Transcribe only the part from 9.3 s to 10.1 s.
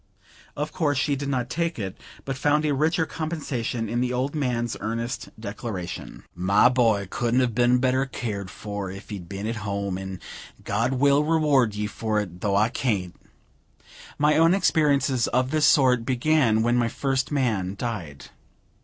at home;